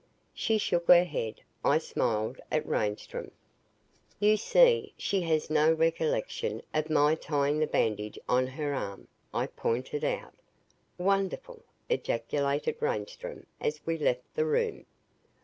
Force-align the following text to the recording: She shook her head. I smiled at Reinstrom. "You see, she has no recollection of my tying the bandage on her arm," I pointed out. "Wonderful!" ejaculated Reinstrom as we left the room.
She 0.33 0.57
shook 0.57 0.87
her 0.87 1.03
head. 1.03 1.41
I 1.63 1.77
smiled 1.77 2.41
at 2.51 2.65
Reinstrom. 2.65 3.29
"You 4.19 4.35
see, 4.35 4.95
she 4.97 5.21
has 5.21 5.51
no 5.51 5.71
recollection 5.71 6.63
of 6.73 6.89
my 6.89 7.13
tying 7.13 7.59
the 7.59 7.67
bandage 7.67 8.17
on 8.27 8.47
her 8.47 8.73
arm," 8.73 9.07
I 9.31 9.45
pointed 9.45 10.03
out. 10.03 10.33
"Wonderful!" 10.97 11.61
ejaculated 11.87 12.77
Reinstrom 12.79 13.45
as 13.59 13.85
we 13.85 13.95
left 13.99 14.23
the 14.33 14.45
room. 14.45 14.87